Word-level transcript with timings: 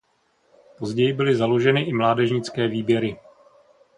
Později 0.77 1.13
byly 1.13 1.35
založeny 1.35 1.81
i 1.81 1.93
mládežnické 1.93 2.67
výběry. 2.67 3.17